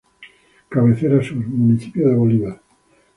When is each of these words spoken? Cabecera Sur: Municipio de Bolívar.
Cabecera 0.67 1.21
Sur: 1.21 1.35
Municipio 1.37 2.09
de 2.09 2.15
Bolívar. 2.15 2.59